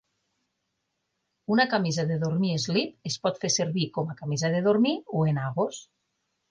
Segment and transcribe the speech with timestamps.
[1.55, 5.27] Una camisa de dormir eslip es pot fer servir com a camisa de dormir o
[5.35, 5.89] enagos.